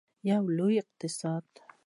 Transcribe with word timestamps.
یو 0.29 0.43
لوی 0.57 0.75
اقتصاد. 0.83 1.45